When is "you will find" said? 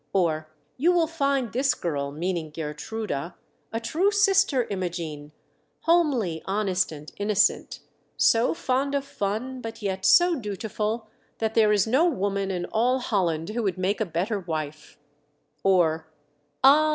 0.77-1.51